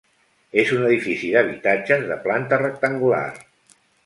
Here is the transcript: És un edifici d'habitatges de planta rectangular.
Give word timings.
És 0.61 0.71
un 0.77 0.85
edifici 0.87 1.29
d'habitatges 1.35 2.09
de 2.13 2.19
planta 2.27 2.61
rectangular. 2.63 3.25